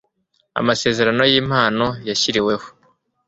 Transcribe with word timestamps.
amasezerano 0.59 1.21
y 1.31 1.35
impano 1.41 1.85
yashyiriweho 2.07 2.67